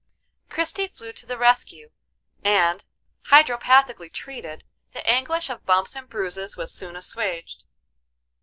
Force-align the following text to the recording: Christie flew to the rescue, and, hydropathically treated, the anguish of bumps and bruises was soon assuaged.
Christie 0.49 0.87
flew 0.87 1.11
to 1.13 1.27
the 1.27 1.37
rescue, 1.37 1.91
and, 2.43 2.83
hydropathically 3.25 4.11
treated, 4.11 4.63
the 4.93 5.07
anguish 5.07 5.47
of 5.47 5.63
bumps 5.67 5.95
and 5.95 6.09
bruises 6.09 6.57
was 6.57 6.71
soon 6.73 6.95
assuaged. 6.95 7.65